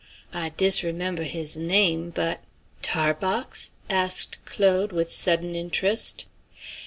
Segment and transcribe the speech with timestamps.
[0.33, 2.39] I disremember his name, but"
[2.81, 6.25] "Tarbox?" asked Claude with sudden interest.